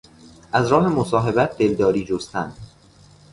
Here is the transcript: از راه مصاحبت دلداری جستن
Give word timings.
از 0.51 0.67
راه 0.67 0.87
مصاحبت 0.87 1.57
دلداری 1.57 2.03
جستن 2.05 2.53